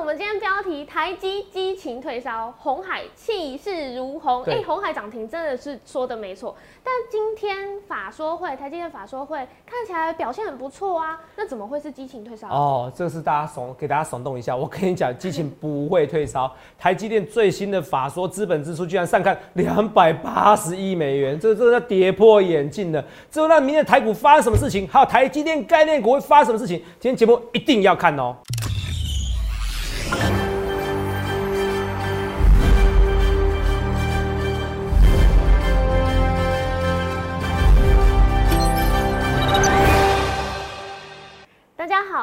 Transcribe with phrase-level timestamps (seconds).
[0.00, 4.42] 我们今天标题台积激情退烧，红海气势如虹。
[4.44, 6.56] 哎，红海涨停真的是说的没错。
[6.82, 9.36] 但今天法说会，台积电法说会
[9.66, 12.48] 看起来表现很不错啊，那怎么会是激情退烧？
[12.48, 14.56] 哦，这是大家怂给大家耸动一下。
[14.56, 16.50] 我跟你讲，激情不会退烧。
[16.78, 23.04] 台积电最新的法说资本支出居然上看两百八十亿美元，这这要跌破眼镜的。
[23.30, 24.88] 之后那明天台股发生什么事情？
[24.88, 26.78] 还有台积电概念股会发生什么事情？
[26.98, 28.34] 今天节目一定要看哦。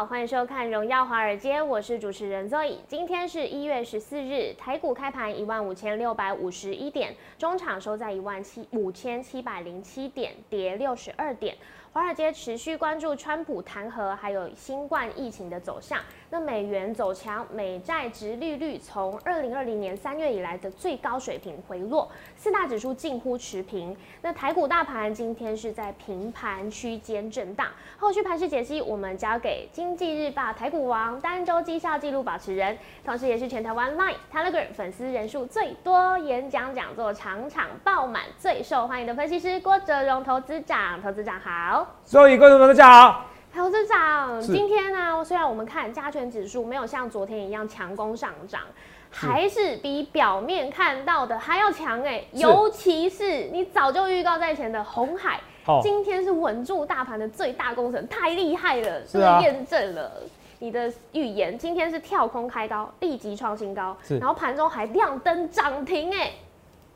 [0.07, 2.77] 欢迎收看《荣耀华尔街》，我是主持人 Zoe。
[2.88, 11.57] 今天是一月十四日，台股开盘一万五千六百五十一点，中场收在一万七五千七百零七点，跌六十二点。
[11.91, 15.99] 华尔街持续关注川普弹劾，还有新冠疫情的走向。
[16.30, 23.95] 那美元走强，美债值利率从二零二零年三月以来的最高水平回落，四大指数近乎持平。
[24.22, 27.67] 那台股大盘今天是在平盘区间震荡。
[27.98, 41.02] 后续盘势解析，我们交给经济日报台股王、单周绩效记录保持人，同时也是全台湾 Line、Telegram 粉丝人数最多、演讲讲座场场爆满、最受欢迎的分析师郭哲荣投资长。
[41.02, 43.36] 投资长好，所有观众朋友大家好。
[43.58, 48.61] 投资长，今天呢，虽然我们看加权指数没有像昨天一样强攻上涨，
[49.09, 52.23] 还是比表面看到的还要强哎。
[52.33, 55.39] 尤其是你早就预告在前的红海，
[55.81, 60.11] 今天是稳住大盘的最大功臣，太厉害了，是验证了
[60.59, 61.58] 你的预言。
[61.58, 66.30] 今天是跳空开高，立即创新高，然后盘中还亮灯涨停哎，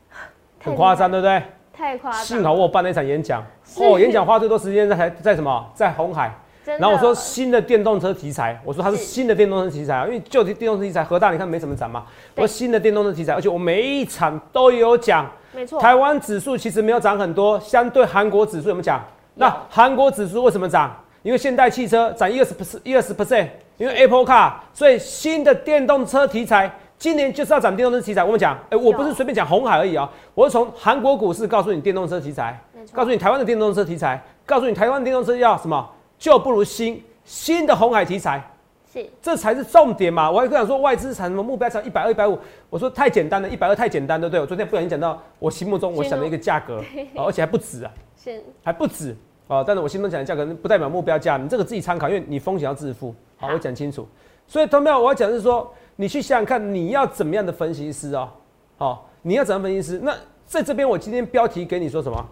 [0.62, 1.42] 很夸张对不对？
[1.72, 2.20] 太夸张。
[2.20, 3.44] 幸好我办了一场演讲，
[3.80, 5.68] 哦，演讲花最多时间在在什么？
[5.74, 6.32] 在红海。
[6.64, 12.04] 然后我说新的电动车题材，我说它是新的电动车题材啊，因为旧的电动车题材核大你看没什么涨嘛。
[12.36, 15.30] 我说新的电动车题材，而且我每一场都有讲。
[15.54, 15.80] 没错。
[15.80, 19.02] 台湾指数其实没有涨很多，相对韩国指数有没有讲？
[19.34, 20.94] 那韩国指数为什么涨？
[21.22, 28.24] 因为现代汽车涨一二十 percent，一二十 percent，因为 Apple Car，所以新的电动车题材今年就是要涨电动车题材。
[28.24, 32.58] 我们讲，哎，我不是随便讲红海而已啊，我是从韩国股市告诉你电动车题材，
[32.92, 35.88] 告诉你台湾的电动车题材，告诉你台湾电动车要什么，
[36.22, 37.02] 就不如新。
[37.24, 38.42] 新的红海题材
[38.92, 40.30] 是，这才是重点嘛！
[40.30, 42.38] 我还跟讲说外资产什么目标才一百二、一百五，
[42.68, 44.40] 我说太简单了，一百二太简单，对不对？
[44.40, 46.82] 我昨天不小心讲到我心目中我想的一个价格，
[47.16, 49.16] 而且还不止啊，是还不止
[49.48, 49.64] 啊！
[49.64, 53.14] 但是我心中讲的价格不代表目标价，你这个自己参考，因为你风险要自负。
[53.36, 54.06] 好，我讲清楚。
[54.46, 58.28] 所以同样我要讲的是说，你去想想看，你要怎么样的分析师哦？
[58.76, 60.00] 好，你要怎样分析师？
[60.02, 60.14] 那
[60.46, 62.28] 在这边我今天标题给你说什么？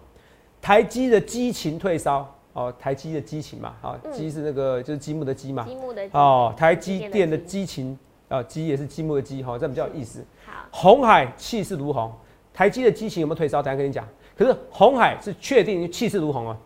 [0.61, 2.29] 台积的激情退烧。
[2.53, 7.97] 哦，台积的激情嘛，好，积是那个就是积木的积嘛，积木的哦，台积电的激情
[8.27, 10.23] 啊，积也是积木的积，哈，这比较有意思。
[10.45, 12.11] 好，红海气势如虹，
[12.53, 13.61] 台积的激情有没有退烧？
[13.61, 14.05] 等下跟你讲。
[14.37, 16.57] 可是红海是确定气势如虹啊？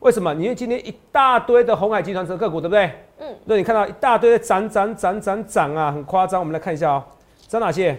[0.00, 0.34] 为什么？
[0.34, 2.90] 因为今天一大堆的红海集团这个股，对不对？
[3.18, 3.34] 嗯。
[3.44, 6.40] 那你看到一大堆的涨涨涨涨涨啊，很夸张。
[6.40, 7.04] 我们来看一下哦，
[7.48, 7.96] 涨哪些？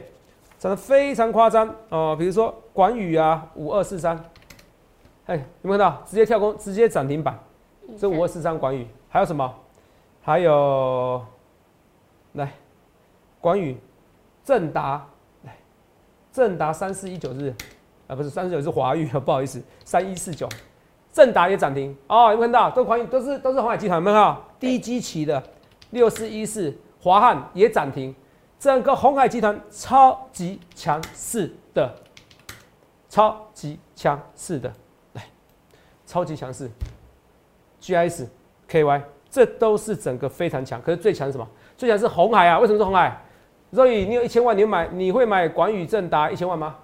[0.60, 4.18] 涨得非常夸张哦，比如说广宇啊，五二四三。
[5.28, 7.38] 哎，有没有看到直接跳空，直接涨停板？
[7.98, 9.54] 这五二四三广宇，还有什么？
[10.22, 11.24] 还有，
[12.34, 12.52] 来，
[13.40, 13.78] 广宇，
[14.44, 15.06] 正达，
[15.44, 15.56] 来，
[16.32, 17.54] 正达三四一九日，
[18.08, 20.48] 啊不是三四九是华宇，不好意思，三一四九，
[21.12, 22.72] 正达也涨停哦，有没有看到？
[22.72, 24.42] 都广宇都是都是红海集团，有没有看到？
[24.60, 25.42] 低基期的
[25.92, 28.16] 六四一四，华汉也涨停，
[28.60, 31.94] 整个红海集团超级强势的，
[33.10, 34.74] 超级强势的。
[36.08, 36.72] 超级强势
[37.82, 38.28] ，G S
[38.66, 40.82] K Y，这都是整个非常强。
[40.82, 41.46] 可是最强是什么？
[41.76, 42.58] 最强是红海啊！
[42.60, 43.22] 为什么是红海？
[43.74, 46.78] 所以你有一千万，你买你会买广宇正达一千万吗？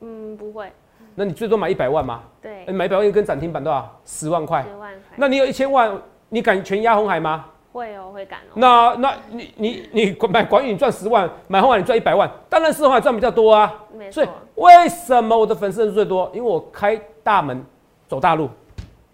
[0.00, 0.70] 嗯，不会。
[1.14, 2.22] 那你最多买一百万吗？
[2.42, 2.64] 对。
[2.66, 3.88] 你买一百万一根涨停板多少？
[4.04, 4.64] 十万块。
[4.64, 5.14] 十万块。
[5.14, 5.96] 那你有一千万，
[6.28, 7.44] 你敢全压红海吗？
[7.72, 8.52] 会哦，会敢哦。
[8.56, 13.72] 那那你你你买广宇赚十万，买红海你赚一百万，当然是红海赚比较多啊。
[13.94, 14.24] 没错。
[14.24, 16.28] 所以为什么我的粉丝人数最多？
[16.34, 17.64] 因为我开大门。
[18.08, 18.48] 走大路，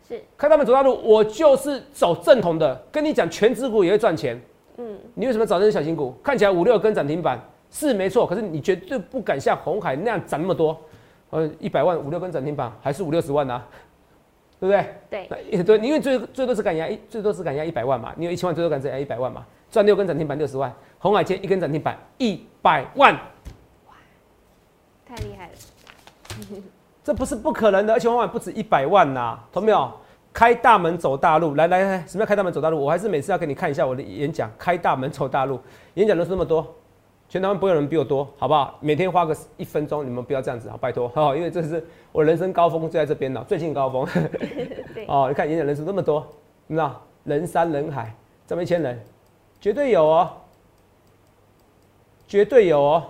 [0.09, 2.75] 是看他们走大路，我就是走正统的。
[2.91, 4.41] 跟你讲，全指股也会赚钱。
[4.77, 6.15] 嗯，你为什么找这些小型股？
[6.23, 7.41] 看起来五六根涨停板
[7.71, 10.79] 是没错，可是你绝对不敢像红海那样涨那么多。
[11.31, 13.63] 呃，一百万五六根涨停板还是五六十万呐，
[14.61, 14.73] 对不
[15.11, 15.27] 对？
[15.29, 18.13] 对， 对，因为最最多是敢压一，最多是敢压一百万嘛。
[18.17, 20.71] 你有一千万，最多敢压一百万嘛，赚六根涨停板六十万。
[20.99, 23.15] 红海接一根涨停板一百万，
[23.89, 23.95] 哇，
[25.07, 25.53] 太厉害了。
[27.05, 29.91] 这不是不可能的，而且往往不止一百万呐，懂没有？
[30.33, 32.83] 开大门走大路，来来来，什么叫开大门走大路？
[32.83, 35.61] 我还是每次要给你看一下我的演讲，开大门走大路，
[35.95, 36.67] 演讲人数那么多，
[37.29, 38.79] 全台湾不会有人比我多，好不好？
[38.81, 44.07] 每天花个一分钟，你们不要这样子，好，拜托， 好，因为这是我人生高峰就在这边了，最近高峰。
[45.07, 46.27] 哦，你看演讲人数那么多，
[46.67, 48.15] 你知道人山人海，
[48.47, 48.99] 这么一千人，
[49.61, 50.31] 绝对有哦，
[52.27, 53.05] 绝对有哦，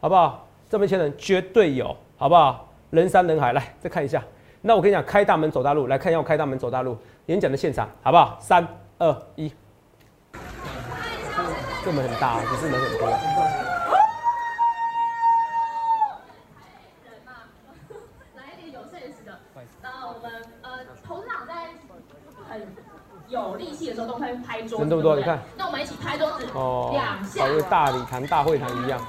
[0.00, 0.46] 好不好？
[0.70, 2.65] 这么一千人绝对有，好不好？
[2.90, 4.22] 人山人海，来再看一下。
[4.62, 8.36] 那我跟你讲，开大门走大路，来看一下我开大门走大路演讲的现场，好不好？
[8.40, 8.66] 三
[8.98, 9.52] 二一，
[11.84, 13.08] 这门很大，不是人很多。
[18.34, 19.38] 来一点有 sense 的。
[19.82, 21.68] 那我们呃，头长在
[22.48, 22.66] 很
[23.28, 25.16] 有力气的时候都会拍桌子，人多不多？
[25.16, 25.38] 你看。
[25.56, 29.00] 那我们一起拍桌子，哦，两下，好像大礼堂、大会堂一样。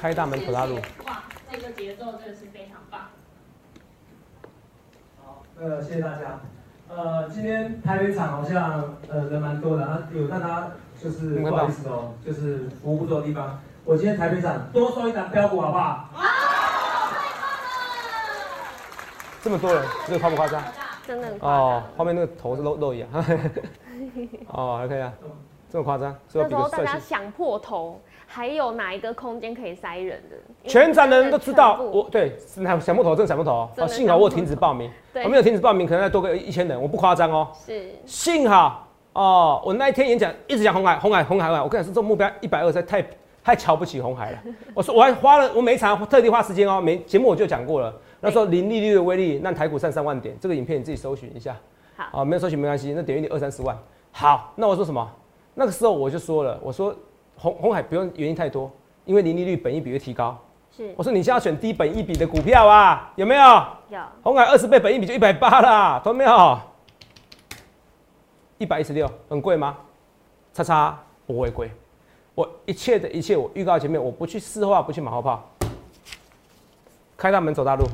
[0.00, 0.76] 开大门普拉路。
[1.04, 1.22] 哇，
[1.52, 3.10] 这个节奏真的是非常棒。
[5.22, 6.38] 好，呃，谢谢大家。
[6.88, 10.68] 呃，今天台北场好像呃人蛮多的啊，有大家
[11.02, 13.58] 就是不好意思哦，就是服务不足的地方。
[13.84, 16.08] 我今天台北场多收一档标股好不好？
[16.12, 16.22] 好，
[19.42, 20.62] 太这么多人，这个夸不夸张？
[21.04, 21.28] 真的。
[21.40, 23.08] 哦，后面那个头是露露一样。
[24.46, 25.12] 哦，还可以啊，
[25.68, 26.16] 这么夸张？
[26.34, 28.00] 那时候大家想破头。
[28.32, 30.36] 还有哪一个空间可以塞人的？
[30.68, 33.86] 全场的人都知道，我对想想不头，真的想不头哦。
[33.88, 34.88] 幸好我停止报名，
[35.24, 37.48] 我没有停止报名，可能再多个一千人，我不夸张哦。
[37.66, 41.60] 是，幸好哦，我那一天演讲一直讲红海，红海，红海，红海。
[41.60, 43.04] 我跟你说，这目标一百二，太
[43.42, 44.38] 太瞧不起红海了。
[44.74, 47.92] 我说我还花了，我每一场特地花时间哦，每节目我就讲过了。
[48.20, 51.56] 那时候零利率的威力，让台股上三万点，这个影片你自己搜寻一下。
[51.96, 53.76] 好，啊，没有搜寻没关系，那点阅率二三十万。
[54.12, 55.10] 好，那我说什么？
[55.52, 56.94] 那个时候我就说了，我说。
[57.40, 58.70] 红红海不用原因太多，
[59.06, 60.38] 因为零利率本益比会提高。
[60.76, 63.42] 是，我说你现在选低本益比的股票啊，有没有？
[63.88, 63.98] 有。
[64.22, 66.60] 红海二十倍本益比就一百八啦，懂没有？
[68.58, 69.78] 一百一十六，很贵吗？
[70.52, 71.70] 叉叉不会贵，
[72.34, 75.42] 我一切的一切我预告前面，我不去私话，不去马后炮，
[77.16, 77.86] 开大门走大路，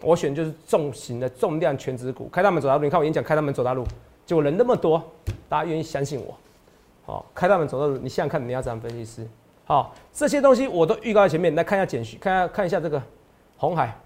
[0.00, 2.84] 我选就是重型的重量全值股，开大门走大路。
[2.84, 3.84] 你看我演讲开大门走大路，
[4.24, 5.02] 结果人那么多，
[5.46, 6.34] 大家愿意相信我。
[7.08, 9.26] 好，开大门走到你想想看，你要怎样分析师？
[9.64, 13.02] 好，这些东西我都预告在前面，来看一下简讯，看下看一下这个
[13.56, 13.98] 红海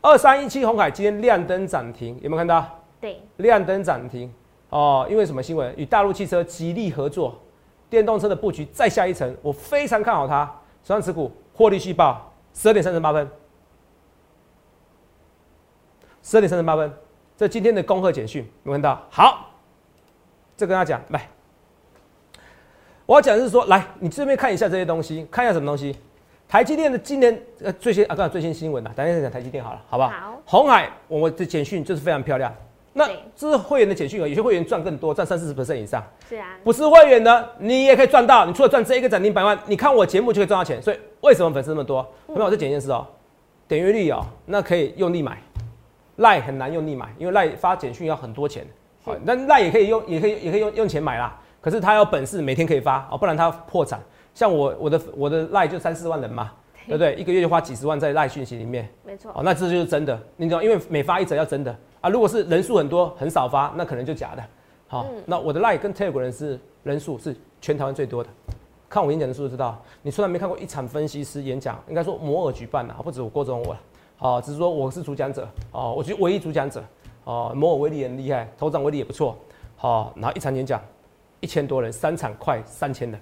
[0.00, 2.66] 二三一七红海今天亮灯涨停，有没有看到？
[3.00, 4.28] 对，亮灯涨停
[4.70, 5.72] 哦，因为什么新闻？
[5.76, 7.40] 与大陆汽车极力合作，
[7.88, 10.44] 电动车的布局再下一层，我非常看好它。
[10.82, 13.30] 手上持股获利续报，十二点三十八分，
[16.24, 16.92] 十二点三十八分，
[17.36, 19.00] 这今天的恭贺简讯，有看到？
[19.10, 19.46] 好，
[20.56, 21.28] 这跟他讲来。
[23.08, 25.96] 我要讲的是说，来，你这边看一下这些东西，看一下什么东西。
[26.46, 30.10] 台积电的今年呃最新啊，刚才最新新闻呐，等一下讲台积电好了，好不好？
[30.10, 30.42] 好。
[30.44, 32.54] 红海，我的简讯就是非常漂亮。
[32.92, 36.04] 那这是会员的简讯有些会员赚更多，赚三四十 percent 以上。
[36.28, 36.48] 是啊。
[36.62, 38.44] 不是会员的，你也可以赚到。
[38.44, 40.82] 你除了赚这一个涨停百万，你看我节目就可以赚到钱。
[40.82, 42.06] 所以为什么粉丝那么多？
[42.28, 42.50] 有没有？
[42.50, 43.06] 再讲一件事哦，
[43.66, 45.38] 点阅率哦，那可以用力买。
[46.16, 48.66] 赖很难用力买，因为赖发简讯要很多钱。
[49.02, 51.34] 好，那赖也可以用，也可以也可以用用钱买啦。
[51.60, 54.00] 可是他有本事每天可以发哦，不然他破产。
[54.34, 56.52] 像我我的我的赖就三四万人嘛，
[56.86, 57.16] 对不对？
[57.16, 59.32] 一个月就花几十万在赖讯息里面，没错。
[59.34, 62.08] 哦，那这就是真的，你知道，因为每发一则要真的啊。
[62.08, 64.44] 如果是人数很多很少发，那可能就假的。
[64.86, 68.30] 好，那我的赖跟 Telegram 人是人数是全台湾最多的。
[68.88, 73.76] 看我演讲的数就知道，你从来没看过一场分析师演讲，应该说摩尔举办的，不止我郭总我，
[74.16, 76.82] 好，只是说我是主讲者哦，我觉得唯一主讲者
[77.24, 79.36] 哦，摩尔威力很厉害，头长威力也不错，
[79.76, 80.80] 好，然后一场演讲。
[81.40, 83.20] 一千多人，三场快三千人，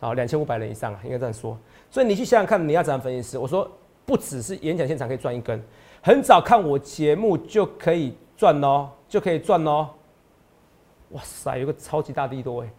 [0.00, 1.56] 啊，两千五百人以上啊，应该这样说。
[1.90, 3.38] 所以你去想想看，你要怎样分析师？
[3.38, 3.70] 我说
[4.04, 5.62] 不只是演讲现场可以赚一根，
[6.02, 9.88] 很早看我节目就可以赚哦，就可以赚哦。
[11.10, 12.70] 哇塞，有个超级大力多哎，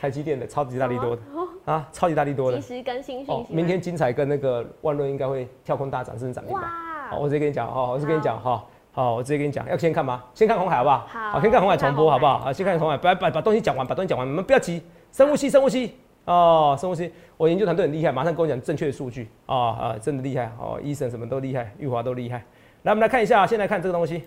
[0.00, 1.22] 台积电的超级大力多的
[1.64, 2.58] 啊，超级大力多的。
[2.60, 3.46] 及时更新讯息。
[3.48, 6.64] 明天精彩跟那个万润应该会跳空大涨，甚至涨停板。
[7.10, 8.64] 好，我直接跟你讲哈，我直接跟你讲哈。
[8.92, 10.22] 好，我直接跟你讲，要先看吗？
[10.34, 11.06] 先看红海好不好？
[11.08, 12.38] 好，先看红海重播好不好？
[12.40, 14.82] 好，先看红海，把把把东西讲完，把东西讲完，你们不要急，
[15.12, 15.94] 深呼吸，深呼吸。
[16.24, 17.12] 哦，深呼吸。
[17.36, 19.28] 我研究团队很厉害，马上跟我讲正确的数据。
[19.46, 20.52] 啊啊，真的厉害。
[20.58, 22.44] 哦，医生什么都厉害，玉华都厉害。
[22.82, 24.24] 来，我们来看一下，先来看这个东西，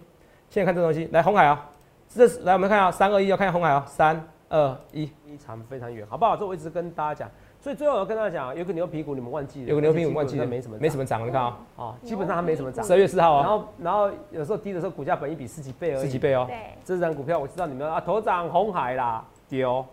[0.49, 1.07] 现在看这个东西。
[1.11, 1.69] 来，红海啊，
[2.09, 6.35] 这是来我们看啊，三二一要看红海哦，三二一，非常非常远，好不好？
[6.35, 7.31] 这我一直跟大家讲，
[7.63, 12.83] 所以最后我要跟大家讲，有个牛皮股你们忘记了，有个牛皮股忘记了，没什么没什么涨，你看啊，哦，基本上它没什么涨。
[12.83, 16.45] 十二月四号哦，然后然后有时候低的时候股价本一比十几倍而已，十几倍哦。
[16.45, 19.85] 对，这张股票我知道你们啊，头涨红海啦，丢。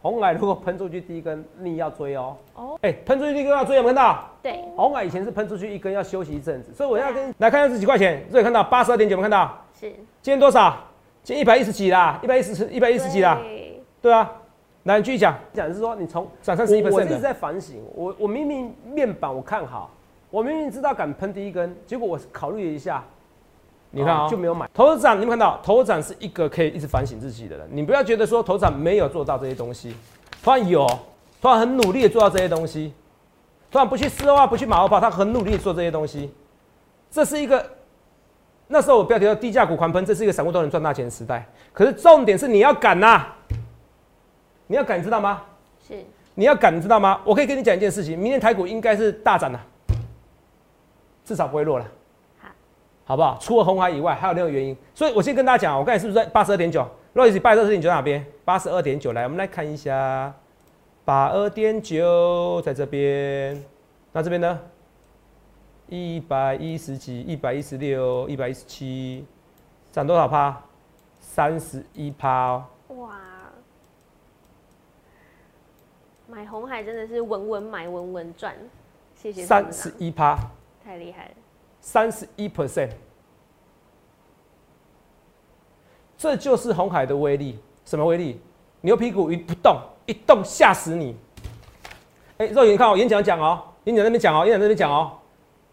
[0.00, 2.36] 红海如果喷出去第一根，你要追哦。
[2.54, 4.24] 哦，哎，喷出去第一根要追，有没有看到？
[4.40, 9.52] 对，红海以前是喷出去一根要休息一阵子，所以我要跟来看下这几块钱，这里看到八十二点九，有没有看到？
[9.80, 9.90] 是。
[10.22, 10.76] 今天多少？
[11.24, 13.36] 今天一百一十几啦，一百一十一百一十几啦。
[14.00, 14.30] 对啊，
[14.94, 19.90] 来继续讲，讲是说你从涨三十一我一直在反省，我我明明面板我看好，
[20.30, 23.02] 我明明知道敢喷第一根，结果我考虑了一下。
[23.90, 24.68] 你看啊，就没有买。
[24.74, 27.66] 头涨，你们看到头涨是一个可以一直反省自己的人。
[27.70, 29.94] 你不要觉得说头涨没有做到这些东西，
[30.42, 30.86] 突然有，
[31.40, 32.92] 突然很努力的做到这些东西，
[33.70, 36.32] 突然不去丝袜，不去马后炮，他很努力的做这些东西。
[37.10, 37.64] 这是一个
[38.68, 41.44] 那时候我标题叫低价股狂喷，这是一个散户都能赚大钱的时代。
[41.72, 43.26] 可是重点是你要敢呐，
[44.66, 45.42] 你要敢，知道吗？
[45.86, 45.94] 是。
[46.34, 47.20] 你要敢，知道吗？
[47.24, 49.58] 我可以跟你讲一件事情，明天台股应该是大涨的，
[51.24, 51.86] 至少不会落了。
[53.04, 53.38] 好不好？
[53.40, 54.76] 除了红海以外，还有另一个原因。
[54.94, 56.84] 所以我先跟大家讲，我刚才是不是在八十二点九？
[57.12, 58.24] 若你是八十二点九在哪边？
[58.44, 60.34] 八十二点九，来，我们来看一下，
[61.04, 63.62] 八二点九在这边。
[64.12, 64.58] 那这边呢？
[65.88, 69.24] 一百一十几，一百一十六，一百一十七，
[69.92, 70.60] 涨多少趴？
[71.20, 72.64] 三十一趴哦。
[72.88, 73.10] 哇！
[76.28, 78.54] 买红海真的是稳稳买，稳稳赚。
[79.14, 79.44] 谢谢。
[79.44, 80.36] 三十一趴，
[80.84, 81.30] 太厉害了。
[81.80, 82.90] 三十一 percent，
[86.16, 87.58] 这就是红海的威力。
[87.84, 88.40] 什么威力？
[88.80, 91.16] 牛皮股一不动，一动吓死你！
[92.38, 95.16] 哎，肉眼你看我演讲讲哦，演讲那边讲哦，演讲那边讲哦。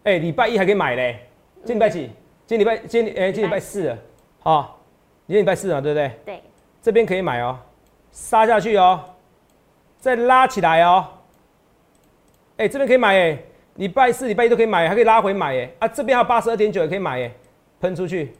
[0.04, 1.28] 哎，礼拜一还可以买嘞，
[1.64, 2.10] 今礼拜几？
[2.46, 3.98] 今礼拜今哎今礼拜四了，
[4.40, 4.80] 好，
[5.26, 6.12] 今礼拜四啊，对不对？
[6.24, 6.42] 对。
[6.80, 7.58] 这边可以买哦，
[8.12, 9.02] 杀下去哦，
[10.04, 11.08] 再拉起来哦。
[12.58, 13.38] 哎，这边可以买哎。
[13.76, 15.74] 礼拜四、礼拜一都可以买，还可以拉回买耶！
[15.78, 17.34] 啊，这边还有八十二点九也可以买耶，
[17.80, 18.32] 喷出去，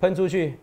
[0.00, 0.58] 喷出去，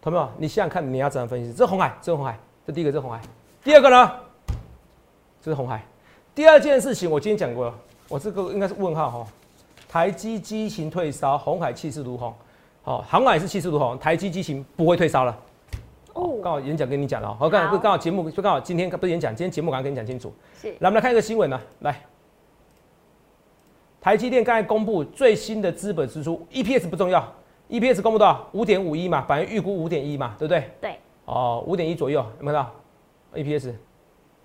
[0.00, 0.30] 同没有？
[0.36, 1.50] 你想想看，你要怎样分析？
[1.50, 3.20] 这是红海，这是红海，这第一个是红海，
[3.64, 4.12] 第二个呢？
[5.40, 5.82] 这是红海。
[6.34, 7.74] 第二件事情我今天讲过了，
[8.08, 9.26] 我这个应该是问号哈。
[9.88, 12.32] 台积激情退烧，红海气势如虹。
[12.84, 15.36] 好，红海是气势如虹，台积激情不会退烧了。
[16.42, 20.32] 刚好演讲跟你讲了，好，刚好刚好节目就刚好今天不是演讲，今天节目刚刚跟你讲清楚。
[20.60, 22.04] 是，来我们来看一个新闻呢，来，
[24.00, 27.22] 台积电刚才公布最新的资本支出，EPS 不重要
[27.68, 28.48] ，EPS 公布多少？
[28.52, 30.70] 五点五一嘛，反正预估五点一嘛，对不对？
[30.80, 30.96] 对。
[31.24, 32.72] 哦，五点一左右，有没有看到
[33.34, 33.74] ？EPS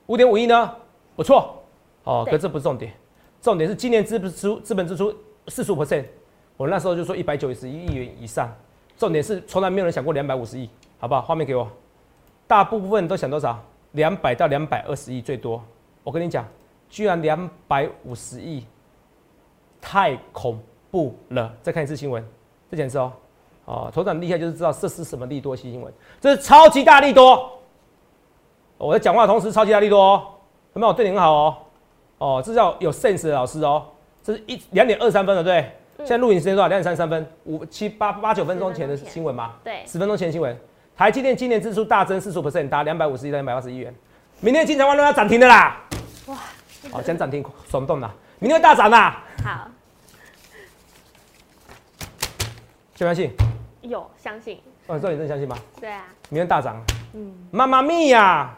[0.07, 0.75] 五点五一呢？
[1.15, 1.63] 不错。
[2.03, 2.91] 哦，可这不是重点，
[3.41, 5.15] 重点是今年资本支出资本支出
[5.47, 6.03] 四十五 percent，
[6.57, 8.53] 我那时候就说一百九十一亿元以上，
[8.97, 10.69] 重点是从来没有人想过两百五十亿。
[11.03, 11.21] 好不好？
[11.21, 11.67] 画面给我。
[12.47, 13.59] 大部分都想多少？
[13.91, 15.61] 两百到两百二十亿最多。
[16.01, 16.47] 我跟你讲，
[16.89, 18.65] 居然两百五十亿，
[19.81, 20.57] 太恐
[20.89, 21.53] 怖了！
[21.61, 22.25] 再看一次新闻，
[22.71, 23.11] 再讲一次哦。
[23.65, 27.51] 哦，头长厉害就是知道这是什么利多新闻，这是超级大利多。
[28.77, 30.23] 我在讲话的同时，超级大利多哦，
[30.73, 30.93] 有没有？
[30.93, 31.57] 对你很好哦。
[32.19, 33.87] 哦，这叫有 sense 的老师哦。
[34.23, 35.69] 这是一两点二三分了，对。
[35.97, 36.69] 现在录影时间多少？
[36.69, 39.55] 两点三十三分，五七八八九分钟前的新闻吗？
[39.65, 40.57] 对，十分钟前新闻。
[40.95, 43.93] 台积电今年支出大增四十 percent，达两百五十亿到两百八十亿元。
[44.41, 45.81] 明天金城万都要涨停的啦！
[46.27, 46.37] 哇，
[46.91, 48.13] 好，先涨停，耸动啦！
[48.39, 49.23] 明天会大涨啦！
[49.43, 49.67] 好，
[52.95, 53.31] 相不相信？
[53.81, 54.59] 有相信。
[54.87, 55.57] 哦，这你真相信吗？
[55.79, 56.05] 对啊。
[56.29, 56.79] 明天大涨。
[57.13, 57.33] 嗯。
[57.51, 58.55] 妈妈咪呀！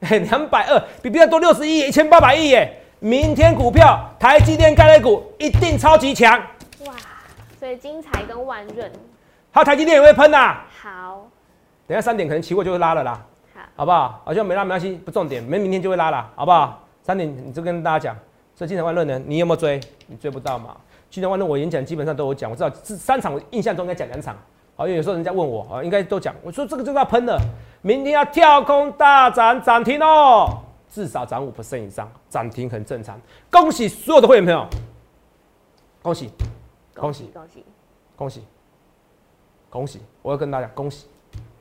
[0.00, 2.82] 嘿， 两百二，比别人多六十亿，一千八百亿耶！
[3.00, 6.38] 明天股票，台积电概念股一定超级强。
[6.86, 6.94] 哇，
[7.58, 8.90] 所以精彩跟万润。
[9.52, 10.56] 它台积电也会喷呐。
[10.80, 11.28] 好，
[11.86, 13.20] 等下三点可能期货就会拉了啦。
[13.54, 14.22] 好，好不好？
[14.24, 16.82] 好像没拉没关系，不重点，没明天就会拉了，好不好？
[17.02, 18.16] 三点你就跟大家讲，
[18.54, 19.78] 所以金城万论呢，你有没有追？
[20.06, 20.76] 你追不到嘛？
[21.10, 24.34] 金城万论我演讲基本上都有讲，我知道这三场我印象中应该讲两场。
[24.74, 26.34] 好，因为有时候人家问我啊，应该都讲。
[26.42, 27.38] 我说这个就要喷了，
[27.82, 33.20] 明天要跳空大涨涨停哦，至少涨五 percent 以上，涨停很正常。
[33.50, 34.66] 恭喜所有的会员朋友，
[36.00, 36.30] 恭喜，
[36.94, 37.64] 恭喜，恭喜，
[38.16, 38.44] 恭喜。
[39.72, 39.98] 恭喜！
[40.20, 41.06] 我要跟大家恭喜。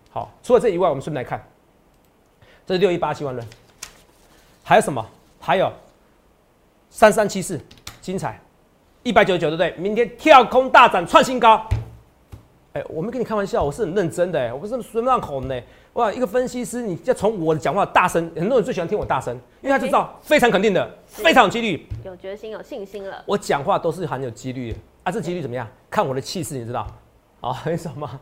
[0.09, 1.41] 好，除了这以外，我们顺便来看，
[2.65, 3.47] 这是六一八七万人，
[4.65, 5.03] 还有什么？
[5.39, 5.71] 还有
[6.89, 7.57] 三三七四，
[8.01, 8.37] 精彩，
[9.03, 9.81] 一百九十九，对不对？
[9.81, 11.65] 明天跳空大涨，创新高。
[12.73, 15.63] 哎，我没跟你开玩笑，我是很认真的，哎，我不是随便乱哄的。
[15.93, 23.23] 哇，一个分析师，你要从我的讲话大声，很多人最喜欢听我大声，因为他就知道非常肯定的，非常有几率，有决心、有信心了。
[23.25, 25.65] 我讲话都是很有几率的啊，这几率怎么样？
[25.89, 26.85] 看我的气势，你知道。
[27.41, 28.19] 好，很爽吗？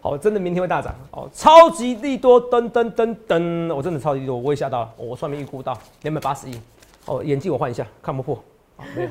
[0.00, 6.58] 好，真的明天会大涨哦，超级利多，噔噔噔噔，我真的超级利多，我也吓到了，我算命预估到两百八十亿。
[7.04, 8.42] 哦，眼镜我换一下，看不破。
[8.96, 9.08] 没有。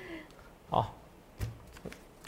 [0.70, 0.86] 好，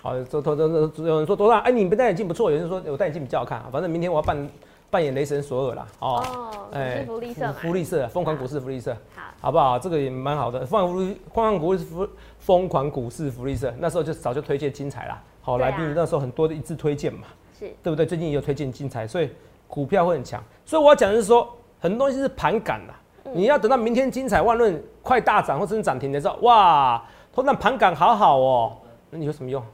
[0.02, 1.60] 好，这、这、这、这有人说多大？
[1.60, 2.50] 哎，你戴眼镜不错。
[2.50, 3.62] 有人说我戴眼镜比较好看。
[3.72, 4.50] 反正明天我要扮
[4.90, 5.86] 扮演雷神索尔啦。
[6.00, 8.94] 哦，哎，福利社福利社，疯狂股市福利社。
[9.16, 9.78] 好，好不好？
[9.78, 10.66] 这个也蛮好的。
[10.66, 15.18] 疯狂福疯狂股市福疯狂股市福利社，那时候就早就推荐精彩啦。
[15.42, 17.26] 好，来宾那时候很多的一致推荐嘛，
[17.58, 18.06] 是对不对？
[18.06, 19.28] 最近也有推荐精彩，所以
[19.68, 20.42] 股票会很强。
[20.64, 22.98] 所以我要讲的是说，很多东西是盘感啦。
[23.34, 28.76] 你要等到明天精彩万论快大涨或者涨停的时候，哇，头那盘感好好哦，
[29.10, 29.64] 那你有什么用？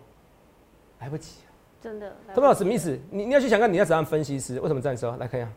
[1.00, 1.40] 来不及，
[1.80, 2.08] 真的。
[2.26, 2.98] 懂不懂什么意思？
[3.10, 5.16] 你你要去想看你要怎样分析师为什么这样说？
[5.16, 5.50] 来看一下，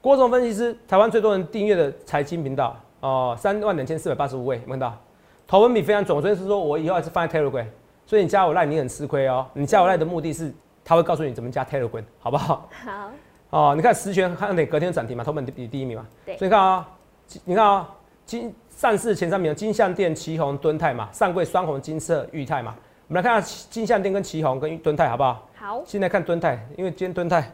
[0.00, 4.96] 郭总分析师，台湾最多人订阅的财经频道哦，三万两千四百八十五位，看到？
[5.50, 6.22] 头文笔非常准。
[6.22, 7.66] 所以是说我以后还是放在 Telegram，
[8.06, 9.46] 所以你加我赖你很吃亏哦。
[9.52, 10.54] 你加我赖的目的是。
[10.82, 12.68] 他会告诉你怎么加 Telegram，好不好？
[12.84, 13.10] 好。
[13.50, 16.04] 哦，你看十权看哪隔天涨停嘛，头本比第一名嘛。
[16.24, 16.36] 对。
[16.36, 16.88] 所以看啊，
[17.44, 17.88] 你看啊，
[18.24, 22.74] 金上市前三名金象店、旗宏、敦泰嘛，上柜双红、金色、裕泰嘛。
[23.06, 25.48] 我们来看下金象店跟旗宏跟敦泰好不好？
[25.54, 25.82] 好。
[25.84, 27.52] 现在看敦泰，因为今天敦泰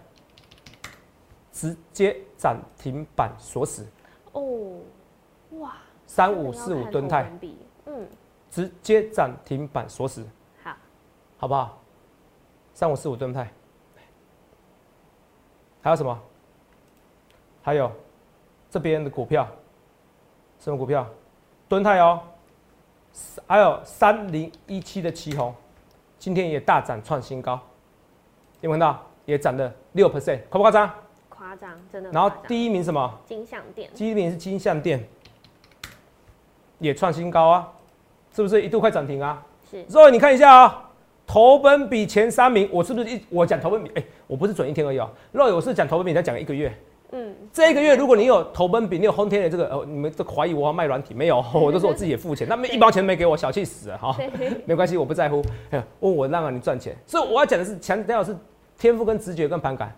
[1.53, 3.85] 直接涨停板锁死。
[4.33, 4.79] 哦，
[5.59, 5.75] 哇。
[6.07, 7.31] 三五四五敦泰，
[7.87, 8.07] 嗯，
[8.51, 10.25] 直接涨停板锁死。
[10.63, 10.77] 好，
[11.39, 11.79] 好不好？
[12.75, 13.51] 三五四五盾泰，
[15.83, 16.21] 还有什么？
[17.63, 17.91] 还有
[18.71, 19.49] 这边的股票，
[20.61, 21.09] 什么股票？
[21.69, 22.23] 盾泰哦，
[23.47, 25.55] 还有三零一七的旗红，
[26.19, 27.61] 今天也大涨创新高，
[28.61, 29.03] 有看到？
[29.25, 30.89] 也涨了六 percent，夸不夸张？
[31.29, 32.13] 夸张，真的。
[32.13, 33.19] 然后第一名什么？
[33.27, 33.91] 金象店。
[33.93, 35.05] 第一名是金象店，
[36.79, 37.73] 也创新高啊，
[38.37, 39.43] 是不是一度快涨停啊？
[39.69, 39.85] 是。
[39.89, 40.83] 所以你看一下啊。
[41.29, 43.91] 投本比前三名，我是不是一我讲投本比？
[43.97, 45.11] 哎，我不是准一天而已哦。
[45.33, 46.73] 若我是讲投本比，再讲一个月。
[47.11, 54.17] 嗯，这一个月如果你有投本比，你有轰天的这个，呃，你们都怀疑我要卖软体，没有， 我都说我自己也付钱，那么一毛钱没给我，小气死了哈。
[54.67, 55.45] 没关系，我不在乎。
[55.71, 58.37] 哎， 问我让你赚钱，所以我要讲的是强调是
[58.79, 59.93] 天赋跟直觉跟盘感。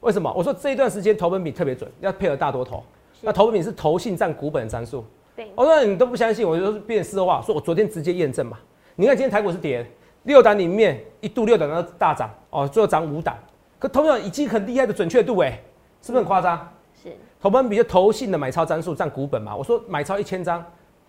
[0.00, 0.32] 为什么？
[0.36, 2.82] 我说这一段时间投本比特别准，要配合大多头。
[3.20, 5.04] 那投本比是投信占股本的战术。
[5.34, 8.58] 对，我说你都不相信，我就是变事后话，说我昨天直接验证嘛。
[8.96, 9.86] 你看今天台股是跌。
[10.24, 13.36] 六档里面一度六档都大涨哦，最后涨五档，
[13.76, 15.60] 可同样已经很厉害的准确度哎，
[16.00, 16.72] 是不是很夸张？
[17.02, 17.10] 是。
[17.40, 19.56] 投本比较投信的买超张数占股本嘛？
[19.56, 20.64] 我说买超一千张，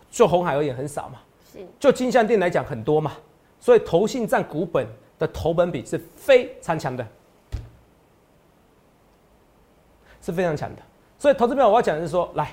[0.09, 1.19] 就红海而言很少嘛。
[1.51, 1.59] 是。
[1.79, 3.11] 就金相店来讲很多嘛，
[3.59, 4.87] 所以投信占股本
[5.19, 7.07] 的投本比是非常强的，
[10.21, 10.81] 是非常强的。
[11.19, 12.51] 所以投资票我要讲的是说，来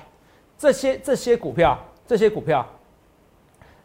[0.61, 2.63] 这些这些股票，这些股票。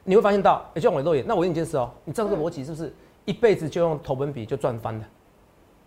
[0.04, 5.06] 你会发现到，哎，就像我的肉眼，那我问你一件事哦，你知道这个逻辑是不是一辈子就用投本比就赚翻的？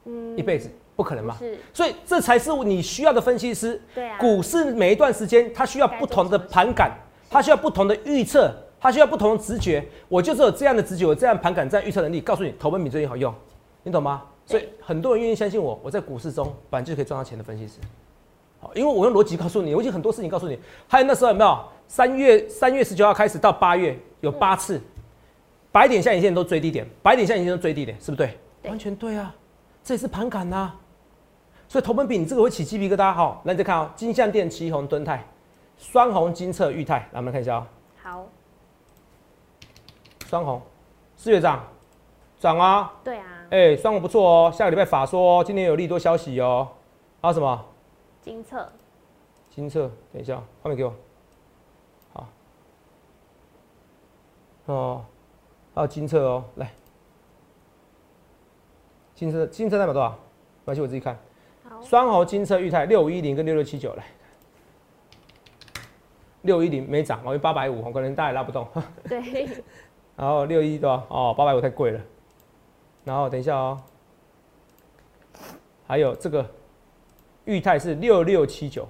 [0.06, 1.36] 嗯，一辈子不可能嘛。
[1.38, 3.80] 是，所以这才是你需要的分析师。
[3.94, 4.18] 对啊。
[4.18, 6.92] 股市每一段时间，它需要不同的盘感，
[7.30, 9.88] 它需要不同的预测，它需要不同的直觉。
[10.08, 13.32] 我就是有这样的直觉，有这样盘感，这样预测能力，告诉你投本比最近好用，
[13.84, 14.24] 你懂吗？
[14.48, 17.76] 所以很多人愿意相信我，我在股市中本来就可以赚到钱的分析师。
[18.60, 20.60] 好，因为我用逻辑告诉你，我已经很多事情告诉你。
[20.88, 21.60] 还有那时候有没有？
[21.88, 23.98] 三月三月十九号开始到八月。
[24.22, 24.82] 有八次，
[25.72, 28.30] 白点下影线都追低点，白点下影线都追低点，是不是
[28.62, 28.70] 对？
[28.70, 29.34] 完全对啊，
[29.82, 30.74] 这也是盘感呐。
[31.70, 33.40] 所以头本比你这个会起鸡皮疙瘩哈。
[33.46, 35.26] 那，你再看哦，金相电、旗红、敦泰、
[35.78, 37.68] 双红、金策、裕泰，来我们看一下哦。
[38.04, 38.28] 好。
[40.28, 40.62] 双红，
[41.16, 41.66] 四月涨，
[42.42, 42.92] 涨啊。
[43.06, 43.26] 对啊。
[43.52, 46.68] 哎，双红不错哦，下个礼拜法说今天有利多消息哦。
[47.22, 47.66] 还有什么？
[48.22, 48.72] 金策。
[49.50, 50.94] 金策，等一下，画面给我。
[52.14, 52.30] 好
[54.68, 55.06] 哦，
[55.74, 56.72] 还有金策哦，来，
[59.16, 60.18] 金策金策代表多少？
[60.64, 61.18] 关系我自己看。
[61.82, 64.06] 双猴金策裕泰六五一零跟六六七九来，
[66.44, 68.68] 六一零没涨，我为八百五，我可能大也拉不动。
[69.08, 69.64] 对。
[70.16, 71.06] 然后六一对吧？
[71.10, 72.02] 哦，八百五太贵了。
[73.06, 73.82] 然后等一下哦，
[75.88, 76.46] 还有这个
[77.50, 78.88] 裕泰是六六七九，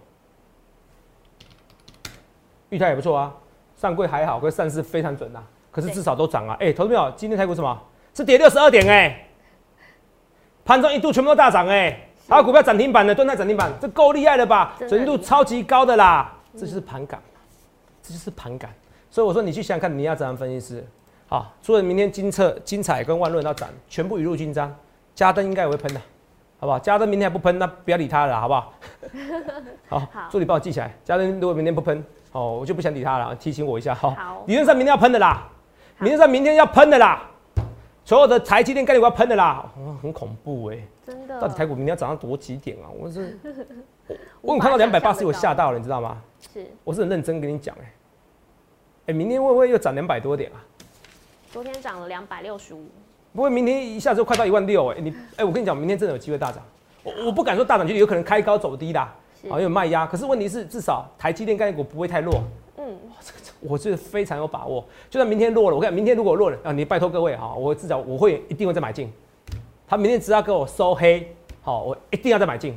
[2.68, 3.34] 裕泰也不错啊，
[3.78, 5.42] 上柜还好，可是上市非常准呐。
[5.72, 6.58] 可是至少都涨啊！
[6.60, 7.82] 哎，投资友，今天台股什么？
[8.14, 9.28] 是跌六十二点哎，
[10.66, 14.76] 盘中一度全部都大涨哎，还有股票涨停板的，蹲在涨停板，这够厉害了吧？
[14.80, 17.22] 准确度超级高的啦，这就是盘感
[18.02, 18.74] 这就是盘感。
[19.10, 20.86] 所以我说你去想想看，你要怎样分析师？
[21.28, 24.76] 好，除了明天金策、精彩跟万润要涨，全部雨露均沾，
[25.16, 26.02] 加登应该也会喷的，
[26.60, 26.78] 好不好？
[26.78, 28.54] 嘉登明天还不喷，那不要理他了，好不
[29.88, 30.00] 好？
[30.12, 35.48] 好，助理帮我记起来，嘉登如果明天不喷，哦，我就不想理他了，提醒我一下，好，理论上明天要喷的啦。
[36.00, 37.30] 明天上明天要喷的啦，
[38.06, 41.40] 所有的台积电概念股要喷的啦，哦，很恐怖哎、真的。
[41.40, 42.88] 到底台股明天要涨到多几点啊？
[42.98, 43.38] 我是
[44.42, 46.22] 我有看到两百八十，我吓到了，你知道吗？
[46.54, 47.94] 是我是很认真跟你讲哎、
[49.08, 50.60] 哎、明天会不会又涨两百多点啊？
[51.52, 52.88] 昨天涨了两百六十五，
[53.34, 56.62] 不会明天一下就快到一万六哎，你哎、我跟你讲，明天真的有机会大涨。
[57.04, 59.16] 我我不敢说大涨，就有可能开高走低的，啊，
[59.56, 60.06] 是有卖压。
[60.06, 62.44] 可是问题是，至少台积电概念股不会太弱，
[62.78, 62.98] 嗯，
[63.62, 64.84] 我是非常有把握。
[65.10, 69.12] 就算明天弱了，我看明天如果弱了啊，你拜托各位哈，我至少我会一定会再买进。
[69.88, 72.76] 他明天只要给我收黑，好，我一定要再买进，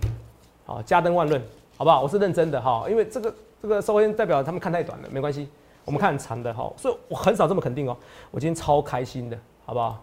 [0.64, 1.42] 好，加登万润，
[1.76, 2.02] 好不好？
[2.02, 5.48] 我是认真的哈，因为这个这个收黑代表他们看太短了，没关系，
[5.84, 7.96] 我们看很长的哈，所以我很少这么肯定哦。
[8.30, 10.02] 我今天超开心的，好不好？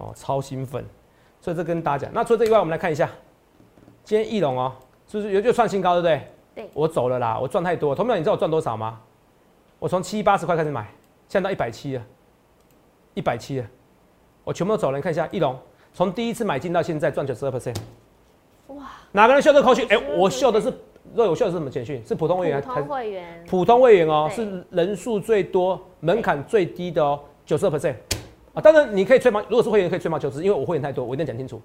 [0.00, 0.84] 哦，超兴奋，
[1.40, 2.14] 所以这跟大家讲。
[2.14, 3.08] 那除了这以外，我们来看一下，
[4.02, 4.72] 今天翼龙哦，
[5.06, 6.22] 是不是又又创新高，对不对？
[6.54, 7.94] 对我走了啦，我赚太多。
[7.94, 9.00] 同学们，你知道我赚多少吗？
[9.78, 10.82] 我从七八十块开始买，
[11.28, 12.02] 现在到一百七了，
[13.14, 13.66] 一百七了，
[14.44, 14.98] 我全部都走了。
[14.98, 15.56] 你看一下翼龙，
[15.94, 17.76] 从第一次买进到现在赚九十二 percent。
[18.66, 19.86] 哇，哪个人秀这口讯？
[19.88, 20.72] 哎、92%我秀的是，
[21.14, 22.04] 若我秀的是什么简讯？
[22.06, 27.94] 是普通会员普还是通会员普通会员哦，是人数最多、门槛最低的哦，九十二 percent
[28.54, 28.60] 啊。
[28.60, 31.60] 当然你可以吹毛，如果是会员可以吹毛求疵，因为我会员太多，我一定要讲清楚。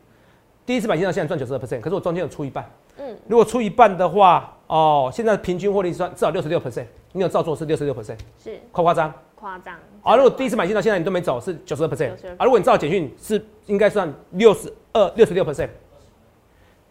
[0.66, 2.68] 第一次买进到现在赚九十二 percent，可是我中间有出一半。
[2.98, 9.14] 嗯，如果出一半的话，哦，现在平均获利算至少六十六 percent，你有照做是六十六 percent，是夸不夸张？
[9.36, 12.46] 夸张啊，如果第一次买进到现在你都没走，是九十二 percent 92%啊。
[12.46, 15.70] 如果你照简讯是应该算六十二、六十六 percent，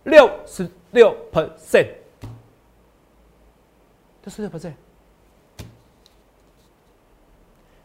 [0.04, 1.88] 六十六 percent，
[4.22, 4.72] 六十六 percent，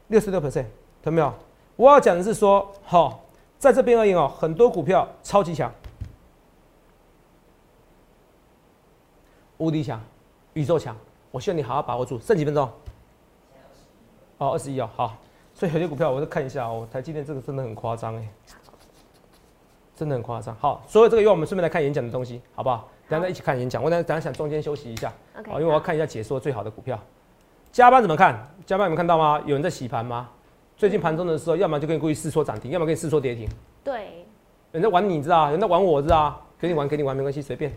[0.10, 0.66] 六十六 percent，
[1.02, 1.34] 懂没有？
[1.80, 3.22] 我要讲的是说，好、
[3.58, 5.72] 在这边而言哦，很多股票超级强，
[9.58, 9.98] 无敌强，
[10.56, 10.94] 宇宙强，
[11.32, 12.70] 我希望你好好把握住，剩几分钟？
[14.40, 15.16] 哦，二十一哦，好。
[15.54, 18.28] 所以有些股票我再看一下哦，台积电这个真的很夸张哎，
[19.96, 20.54] 真的很夸张。
[20.58, 22.90] 好，所有这个以外，我们顺便来看演讲的东西，好不好？
[23.08, 23.82] 等一下再一起看演讲。
[23.82, 27.00] 我等一下等下想中间休息一下，OK，哦，因为我要看一下解说最好的股票。
[27.72, 28.54] 加班怎么看？
[28.66, 29.42] 加班有没有看到吗？
[29.46, 30.30] 有人在洗盘吗？
[30.80, 33.50] 最近盘中的时候，要么就跟你故意试错涨停，要么跟你试错跌停。
[33.84, 34.26] 对，
[34.72, 35.48] 人家玩你，你知道？
[35.48, 36.42] 有人家玩我，知道？
[36.58, 37.70] 给你玩，给你玩，没关系，随便。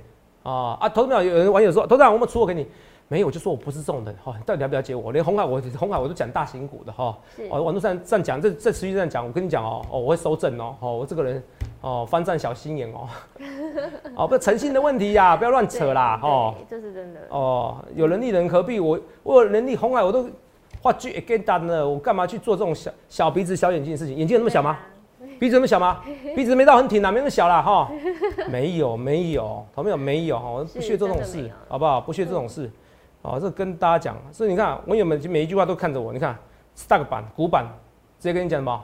[0.44, 0.88] 啊啊！
[0.88, 2.64] 头秒有人网友说，头长我们出货给你，
[3.08, 4.14] 没有，我就说我不是这种人。
[4.22, 5.10] 哈、到底了不了解我？
[5.10, 7.18] 连红海我红海我都讲大型股的哈。
[7.34, 11.42] 是哦，网络上这样讲，这这持续这样讲，我跟你讲哦，哦，我会收正哦，哦，我这个人
[11.80, 13.08] 哦，翻战小心眼哦，
[14.14, 17.20] 哦，不是诚信的问题呀、不要乱扯啦，对哦，这是真的。
[17.30, 20.30] 哦，有能力人何必我我有能力，红海我都
[20.82, 24.16] 话剧 again 单了，我干嘛去做这种小小鼻子小眼睛的事情？
[24.16, 24.76] 眼睛有那么小吗？
[25.38, 26.00] 鼻子那么小吗？
[26.34, 27.88] 鼻子没到很挺啊，没那么小啦哈。
[28.50, 32.00] 没有没有，同没有没有哈，我不屑做这种事好不好？
[32.00, 32.68] 不屑这种事。
[33.22, 36.36] 哦，这跟大家讲，所以你看，网友们每一句话都看着我，你看
[36.76, 37.64] stack 板、古板，
[38.18, 38.82] 直接跟你讲什么？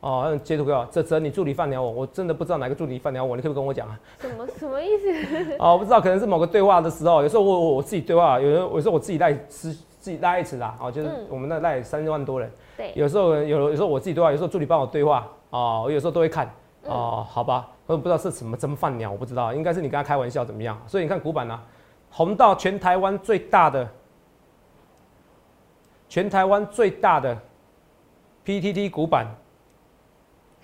[0.00, 4.00] 哦，截图给我，这这你助理放鸟我，我真的不知道哪个助理放鸟我，你可不可以跟我讲啊？
[4.20, 5.56] 什么什么意思？
[5.58, 11.26] 哦，我不知道，可能是某个对话的时候，有时候我我我自己对话，有人有时候我自己在私自己拉一次啦，哦，就是嗯。
[11.30, 16.46] 我们那赖三万多人，对，有时候有有时候我自己对话，有时候助理帮我对话，哦，我有时候都会看，
[16.84, 21.58] 哦，好吧，我不知道是什么怎么放鸟，我不知道，应该是你跟他开玩笑怎么样，所以你看古板呢、
[22.10, 23.88] 红到全台湾最大的，
[26.06, 27.34] 全台湾最大的
[28.44, 29.26] PTT 古板，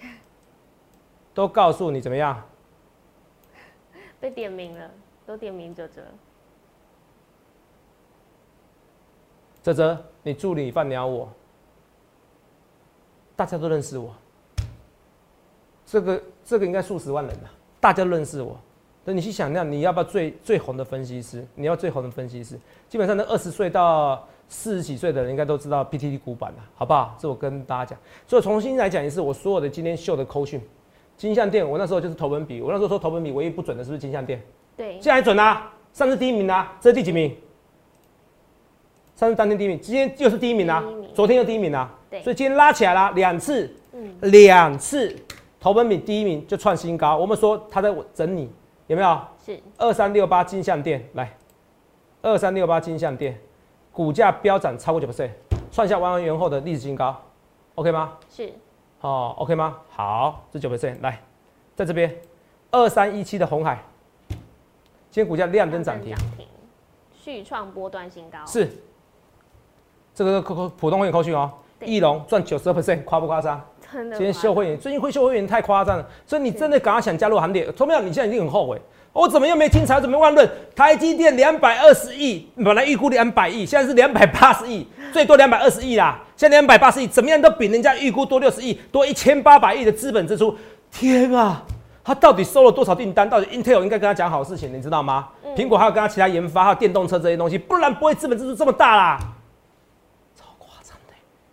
[1.32, 2.42] 都告诉你怎么样。
[4.20, 4.90] 被点名了，
[5.24, 6.02] 都点名哲哲。
[9.62, 11.28] 泽泽，你助理放鸟我，
[13.36, 14.14] 大家都认识我，
[15.84, 18.58] 这个这个应该数十万人了，大家都认识我。
[19.04, 21.46] 那你去想想，你要不要最最红的分析师？
[21.54, 27.16] 你要最红的分析师，基本上那二十岁到四十几岁的人应该都知道 PTT 股板了，好不好？
[27.18, 27.98] 这我跟大家讲。
[28.26, 30.60] 所以重新来讲一次，我所有的今天秀的扣讯，
[31.16, 34.42] 金项店，我那时候就是投本比，我那时候说投本比唯一不准的是不是金项店？
[34.76, 37.34] 对，现在还准啊，上次第一名啊，这是第几名？
[39.20, 45.14] 上次当天第一名，今天又是第一名啊名，昨天又第一名啊，对所以今天拉起来了两次，嗯，两次
[45.60, 47.18] 投本比第一名就创新高。
[47.18, 48.50] 我们说他在整你，
[48.86, 49.20] 有没有？
[49.44, 51.36] 是二三六八金项店来，
[52.22, 53.38] 二三六八金项店，
[53.92, 55.28] 股价飙涨超过九 percent，
[55.70, 57.14] 创下完完元后的历史新高
[57.74, 58.16] ，OK 吗？
[58.30, 58.50] 是，
[59.02, 59.76] 哦，OK 吗？
[59.90, 61.20] 好，这九 percent 来，
[61.76, 62.10] 在这边
[62.70, 63.84] 二三一七的红海，
[65.10, 66.16] 今天股价亮灯涨，停，
[67.12, 68.38] 续创波段新高。
[68.46, 68.66] 是
[70.24, 73.60] 这个扣扣普通会员扣去哦，对翼龙赚九十二 percent，夸不夸张？
[73.90, 74.16] 真的。
[74.16, 77.72] 今天秀会员，最近会秀会员太夸张了，所以你真的赶快想加入行列。
[77.72, 78.80] 聪明，你现在一定很后悔，
[79.12, 80.48] 我怎么又没精彩，怎么乱论？
[80.76, 86.20] 台积电两百二十亿，本来预估两百亿，现在是两百八十亿，最多两百二十亿啦。
[86.36, 90.54] 现在两百八十亿，怎么样都比人家预估多六十亿，多一千八百亿的资本支出。
[90.92, 91.62] 天啊，
[92.04, 93.28] 他到底收了多少订单？
[93.28, 95.28] 到底 Intel 应该跟他讲好事情，你知道吗？
[95.56, 99.18] 苹果还有跟他其他研发，还有电动车这些东西，不然不会资本支出这么大啦。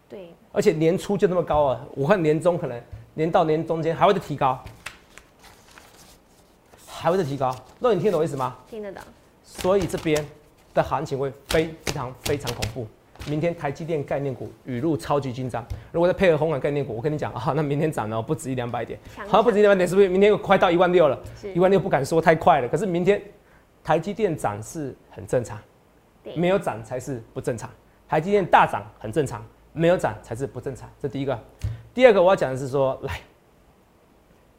[0.09, 2.81] 对，而且年初就那么高啊，我看年中可能
[3.13, 4.63] 年到年中间还会再提高，
[6.85, 7.55] 还会再提高。
[7.79, 8.55] 那你听懂我意思吗？
[8.69, 9.01] 听得懂。
[9.43, 10.25] 所以这边
[10.73, 12.87] 的行情会非常非常恐怖。
[13.25, 20.07] 明天台积电概念股雨露超级紧张，如果再配合红海概念股，我跟你讲啊，那明天涨了不止一两百点，好像不止一两百点，是不是？
[20.07, 21.19] 明天又快到一万六了，
[21.53, 23.21] 一万六不敢说太快了，可是明天
[23.83, 25.59] 台积电涨是很正常，
[26.35, 27.69] 没有涨才是不正常。
[28.07, 29.43] 台积电大涨很正常，
[29.77, 30.89] 没有涨才是不正常。
[31.01, 31.39] 这第一个，
[31.93, 33.19] 第二个我要讲的是说，来，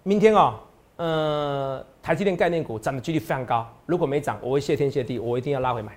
[0.03, 0.61] 明天啊，
[0.97, 5.93] 呃，台积电概念股涨的几率非常高，如果没涨，我会谢天谢地，我一定要拉回买，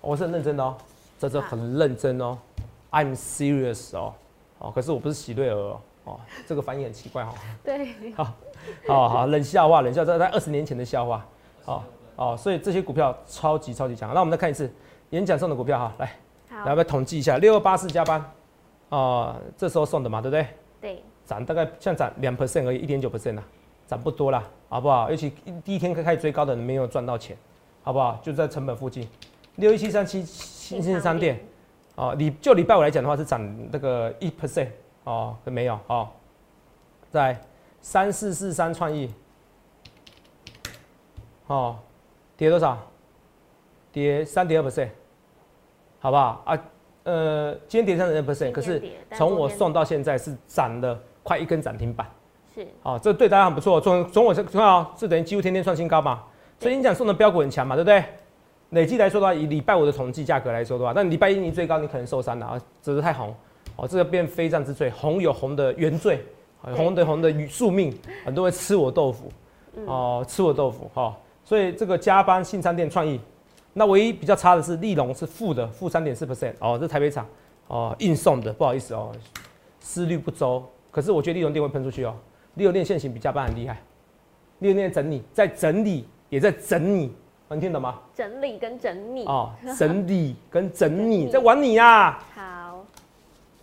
[0.00, 0.76] 我是很认真的哦。
[1.18, 2.36] 这这很认真哦
[2.90, 4.12] ，I'm serious 哦，
[4.58, 7.32] 哦，可是我不是喜瑞儿哦，哦，这个反应很奇怪哦。
[7.64, 8.34] 对，好，
[8.86, 11.26] 好好冷笑话，冷笑这在二十年前的笑话，
[11.64, 11.82] 哦
[12.16, 14.12] 哦，所以这些股票超级超级强。
[14.12, 14.70] 那我们再看一次
[15.08, 16.12] 演讲上的股票哈，来，
[16.64, 18.32] 来我们统计一下，六二八四加班，
[18.88, 20.46] 啊，这时候送的嘛，对不对？
[20.80, 23.42] 对，涨大概像涨两 percent 而已，一点九 percent 啦，
[23.86, 25.10] 涨不多啦，好不好？
[25.10, 25.32] 尤其
[25.64, 27.36] 第一天开始追高的人没有赚到钱，
[27.82, 28.18] 好不好？
[28.22, 29.08] 就在成本附近。
[29.56, 31.40] 六一七三七新兴商店，
[31.94, 33.40] 哦，礼就礼拜五来讲的话是涨
[33.70, 34.68] 那个一 percent
[35.04, 36.08] 哦，没有哦，
[37.10, 37.40] 在
[37.80, 39.12] 三四四三创意，
[41.46, 41.78] 哦，
[42.36, 42.78] 跌多少？
[43.92, 44.90] 跌三点二 percent，
[46.06, 46.40] 好不好？
[46.44, 46.56] 啊？
[47.02, 48.80] 呃，今天跌三点二 percent，可是
[49.16, 52.06] 从我送到现在是涨了快一根涨停板，
[52.54, 53.80] 是，哦，这对大家很不错。
[53.80, 56.22] 从从我这看啊，是等于几乎天天创新高嘛，
[56.60, 58.04] 所以你讲送的标股很强嘛，对不对？
[58.70, 63.34] 累计来说的话，以礼拜五的统计价格来说的话，那礼拜一你最高你可能受伤了啊，只是太红。
[63.74, 66.24] 哦，这个变非战之罪，红有红的原罪，
[66.60, 67.92] 红的红的宿命，
[68.24, 69.28] 很多人吃我豆腐。
[69.86, 73.20] 哦，吃我豆腐哈，所以这个加班新餐店创意，
[73.78, 77.26] 那唯一比较差的是利隆是负的，负三点四 percent 哦，这台北厂
[77.68, 79.12] 哦运送的，不好意思哦，
[79.80, 82.16] 思虑不周，可是我觉得利隆电会喷出去哦，
[82.54, 83.82] 利隆店现行比加班很厉害，
[84.60, 87.14] 利隆店整理在整理也在整理。
[87.48, 88.00] 能听懂吗？
[88.12, 92.18] 整理跟整理哦，整理跟整理 在玩你呀。
[92.34, 92.84] 好，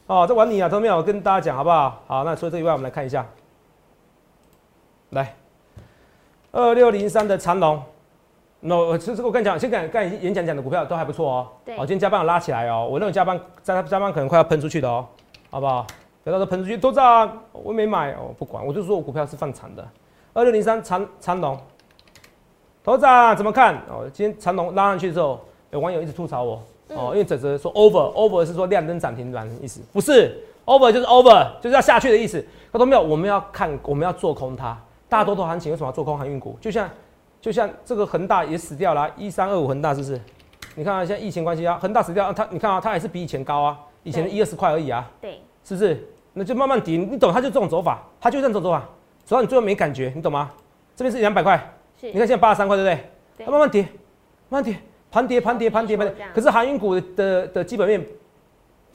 [0.05, 2.01] 哦，在玩你啊，都没有跟大家讲好不好？
[2.07, 3.27] 好，那除了这以外，我们来看一下，
[5.09, 5.35] 来，
[6.53, 7.83] 二六零三的长龙，
[8.65, 11.47] 那其实我跟你讲，先看看演讲讲的股票都还不错哦。
[11.65, 15.05] 对，哦，今天加班有拉起来哦，我认为加班加加班可能快要喷出去的哦，
[15.49, 15.85] 好不好？
[16.23, 19.85] 不要到时候喷出去，都涨，我没买哦，不管，我就说我股票是放长的，
[20.31, 21.59] 二六零三长长龙。
[22.81, 23.75] 头子怎么看？
[23.89, 32.45] 哦，今天长龙拉上去之后，有网友一直吐槽我哦，因为泽泽说 over over 是说亮灯涨停板的意思，不是 over 就是 over 就是要下去的意思。
[32.71, 34.77] 他说没有，我们要看我们要做空它。
[35.09, 36.57] 大多头行情为什么要做空航运股？
[36.61, 36.89] 就像
[37.43, 40.17] 就像这个恒大也死掉了，一三二五恒大是不是？
[40.75, 46.07] 你看啊，现在疫情关系啊，恒大死掉，它你看啊，它还是比以前高啊，以前的一二十块而已啊，对，是不是？
[46.31, 47.33] 那就慢慢跌，你懂？
[47.33, 48.87] 它就这种走法，它就这种走走法，
[49.25, 50.51] 走到你最后没感觉，你懂吗？
[50.95, 51.61] 这边是两百块。
[51.99, 53.45] 你看现在八十三块，对不对？
[53.45, 53.81] 它慢慢跌，
[54.47, 54.77] 慢慢跌，
[55.11, 56.25] 盘跌盘跌盘跌盘跌。
[56.33, 58.01] 可是航运股的的基本面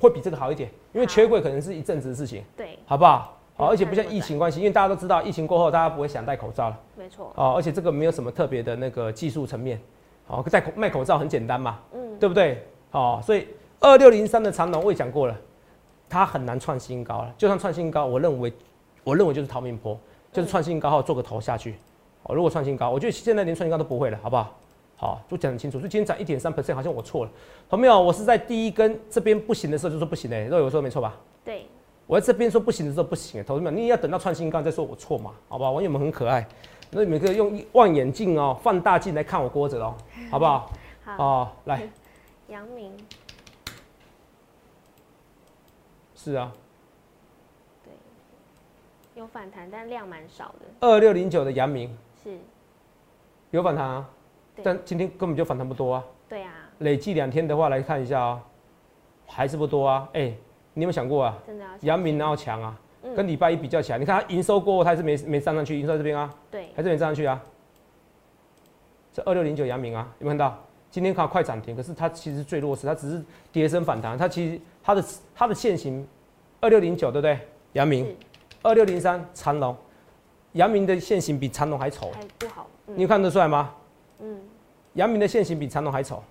[0.01, 3.38] 会比这个好一点，因为缺柜可能是一阵子的事情，对，好不好？
[3.59, 7.33] 好，而且不像疫情关系，因为大家都知道疫情过后大家不会想戴口罩了，没错。
[7.35, 9.81] 哦，而且这个没有什么特别的那个技术层面，
[10.29, 12.65] 好，戴口卖口罩很简单嘛，嗯，对不对？
[12.93, 13.49] 哦，所以
[13.81, 15.37] 二六零三的长龙我也讲过了，
[16.09, 18.53] 它很难创新高了，就算创新高，我认为
[19.03, 19.99] 我认为就是逃命坡，
[20.33, 21.75] 就是创新高后做个头下去。
[22.23, 24.57] 哦，如果创新高，我觉得现在连创新高都不会了，好不好？
[24.97, 25.81] 好，就讲很清楚。
[25.81, 27.31] 所以今天涨一点三 percent，好像我错了，
[27.69, 28.01] 同没有？
[28.01, 31.17] 我是在第一根这边不行的时候就说不行嘞，肉友说没错吧？
[31.45, 31.67] 对。
[32.09, 35.35] 我在这边说不行的时候不行，同志们，你也要等到创新高再说我错嘛？
[35.47, 35.73] 好不好？
[35.73, 36.49] 网友们很可爱，
[36.91, 39.95] 那你们可以用望远镜哦，放大镜来看我锅子哦，
[40.31, 40.73] 好不好？
[41.05, 41.23] 好。
[41.23, 41.87] 哦，来。
[42.49, 42.97] 杨明。
[46.17, 46.51] 是啊。
[47.85, 47.93] 对。
[49.15, 50.67] 有反弹，但量蛮少的。
[50.81, 51.95] 二六零九的杨明。
[52.25, 52.39] 是，
[53.51, 54.09] 有反弹啊，
[54.63, 56.05] 但今天根本就反弹不多啊。
[56.27, 58.43] 对啊，累计两天的话来看一下啊，
[59.27, 60.09] 还是不多啊。
[60.15, 60.33] 哎，
[60.79, 61.37] 你有没有想过啊？
[61.45, 62.79] 真的啊，阳明然后强啊，
[63.17, 67.43] 跟礼拜一比较起来，你看它营收过后，它还是没没上上去，营收在这边啊，对，还是没上上去啊。
[69.13, 70.57] 这二六零九阳明啊，有没有看到？
[70.89, 76.07] 今天看快涨停，可是它其实最弱势，它只是跌升反弹，它其实它的它的线型
[76.61, 77.37] 二六零九对不对？
[77.73, 78.17] 阳明
[78.63, 79.77] 二六零三长隆。
[80.53, 83.75] 阳明的线型比长隆还丑，还不好，你看得出来吗？
[84.21, 84.39] 嗯，
[84.95, 86.23] 阳明的线型比长隆还丑。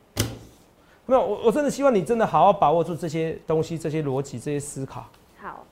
[1.08, 5.06] 没有，我我真的希望你真的好好把握住这些东西、这些逻辑、这些思考。
[5.42, 5.66] 好，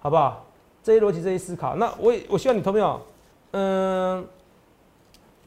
[0.00, 0.44] 好不好？
[0.82, 3.00] 这些逻辑、这些思考，那我也我希望你投票，
[3.52, 4.26] 嗯，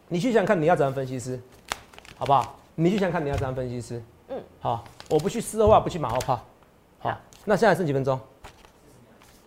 [0.08, 1.40] 你去想看你要怎样分析师，
[2.16, 2.56] 好不好？
[2.76, 4.02] 你去想看你要怎样分析师。
[4.30, 6.40] 嗯，好，我不去私的话，不去马后炮。
[7.00, 8.20] 好，那现在剩几分钟？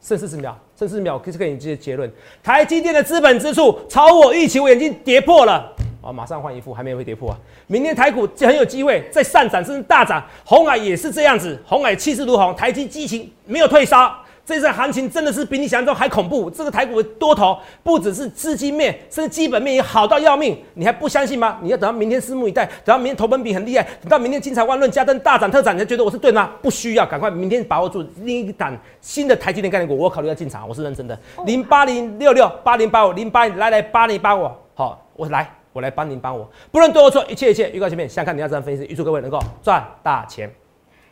[0.02, 2.12] 剩四十秒，剩四十秒，可以给你这些结论。
[2.42, 5.72] 台积电的资本支出超我预期，我眼睛跌破了。
[6.06, 7.38] 啊，马上换一副，还没有会跌破啊。
[7.66, 10.22] 明天台股就很有机会再上涨，甚至大涨。
[10.44, 14.14] 红海也是这样子，红海气势如虹，台积激情没有退烧。
[14.44, 16.48] 这次行情真的是比你想象中还恐怖。
[16.48, 20.56] 这个台股的多头不只是资金面，甚至基本面也好到要命。
[20.74, 21.58] 你还不相信吗？
[21.60, 26.52] 你要等到明天拭目以待，等到明天投本比很厉害，等到明天精彩万论加登大涨特涨，你才觉得我是对吗？
[26.62, 31.18] 不需要，赶快明天把握住另一档新的台积电概念股，我考虑要进场，我是认真的。
[31.44, 40.50] 零八零六六八零八五零八来来八零八五，好，我来我来帮您帮我，不论对或错，一切一切预告前面，想看你要怎样分析，预祝各位能够赚大钱。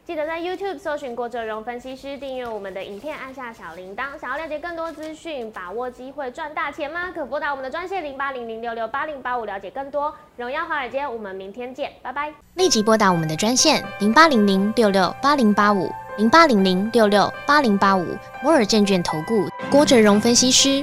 [0.07, 4.19] 记得在 YouTube 搜寻郭哲荣分析师，订阅我们的影片，按下小铃铛。
[4.19, 7.13] 想要了解更多资讯，把握机会赚大钱吗？
[7.15, 10.15] 可拨打我们的专线零八零零六六八零八五，了解更多。
[10.39, 12.33] 荣耀华尔街，我们明天见，拜拜。
[12.55, 18.07] 立即拨打我们的专线零八零零六六八零八五零八零零六六八零八五
[18.43, 20.83] 摩尔证券投顾郭哲荣分析师。